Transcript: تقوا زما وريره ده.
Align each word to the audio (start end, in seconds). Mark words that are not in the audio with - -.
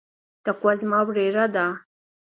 تقوا 0.45 0.73
زما 0.81 0.99
وريره 1.07 1.45
ده. 1.55 1.65